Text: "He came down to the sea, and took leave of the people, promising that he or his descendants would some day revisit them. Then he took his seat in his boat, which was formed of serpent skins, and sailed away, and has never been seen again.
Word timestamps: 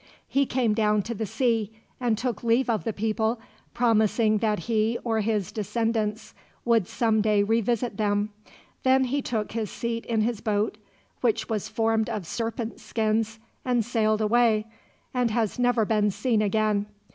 "He 0.27 0.47
came 0.47 0.73
down 0.73 1.03
to 1.03 1.13
the 1.13 1.27
sea, 1.27 1.71
and 1.99 2.17
took 2.17 2.43
leave 2.43 2.71
of 2.71 2.85
the 2.85 2.91
people, 2.91 3.39
promising 3.75 4.39
that 4.39 4.61
he 4.61 4.97
or 5.03 5.19
his 5.19 5.51
descendants 5.51 6.33
would 6.65 6.87
some 6.87 7.21
day 7.21 7.43
revisit 7.43 7.97
them. 7.97 8.31
Then 8.81 9.03
he 9.03 9.21
took 9.21 9.51
his 9.51 9.69
seat 9.69 10.03
in 10.07 10.21
his 10.21 10.41
boat, 10.41 10.79
which 11.19 11.49
was 11.49 11.69
formed 11.69 12.09
of 12.09 12.25
serpent 12.25 12.79
skins, 12.79 13.37
and 13.63 13.85
sailed 13.85 14.21
away, 14.21 14.65
and 15.13 15.29
has 15.29 15.59
never 15.59 15.85
been 15.85 16.09
seen 16.09 16.41
again. 16.41 16.87